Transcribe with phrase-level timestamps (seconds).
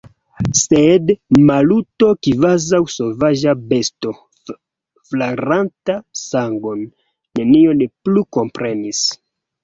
[0.59, 1.11] Sed
[1.47, 4.13] Maluto, kvazaŭ sovaĝa besto,
[5.09, 6.81] flaranta sangon,
[7.41, 9.03] nenion plu komprenis.